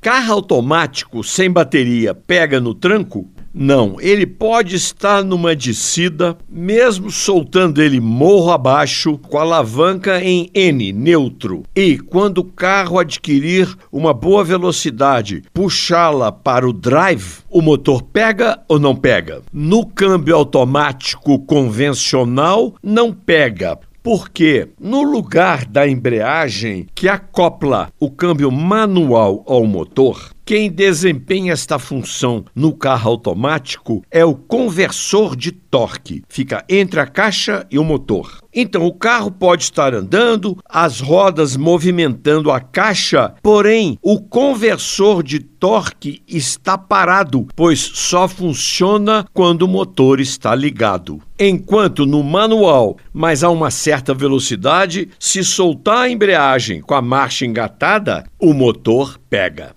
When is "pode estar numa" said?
4.24-5.56